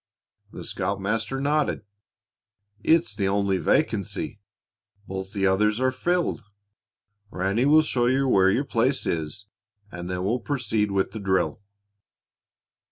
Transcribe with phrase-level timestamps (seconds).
[0.51, 1.83] The scoutmaster nodded.
[2.83, 4.39] "It's the only vacancy.
[5.07, 6.43] Both the others are filled.
[7.29, 9.45] Ranny will show you where your place is,
[9.91, 11.61] and then we'll proceed with the drill."